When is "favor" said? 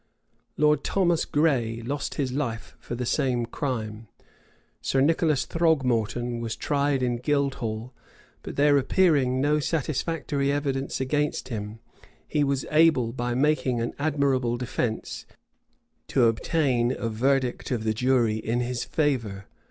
18.83-19.45